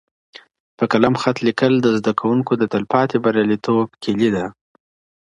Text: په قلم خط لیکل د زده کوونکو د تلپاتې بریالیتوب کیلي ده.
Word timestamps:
په 0.77 0.83
قلم 0.91 1.15
خط 1.21 1.37
لیکل 1.47 1.73
د 1.81 1.87
زده 1.97 2.11
کوونکو 2.19 2.51
د 2.57 2.63
تلپاتې 2.73 3.17
بریالیتوب 3.23 3.87
کیلي 4.03 4.29
ده. 4.35 4.45